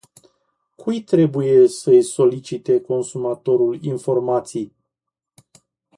[0.77, 4.73] Cui trebuie să-i solicite consumatorul informații?